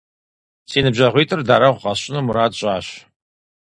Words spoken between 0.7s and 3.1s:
ныбжьэгъуитӏыр дарэгъу къэсщӀыну мурад сщӀащ.